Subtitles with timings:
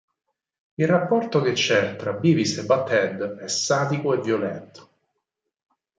[0.77, 4.89] Il rapporto che c'è tra Beavis e Butt-head è sadico e violento.